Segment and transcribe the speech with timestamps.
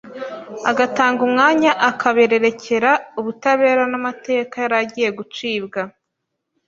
[0.69, 5.81] agatanga umwanya akabererekera ubutabera n'amateka yari agiye gucibwa.